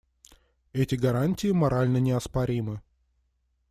Эти 0.73 0.95
гарантии 0.95 1.51
морально 1.51 1.97
неоспоримы. 1.99 2.81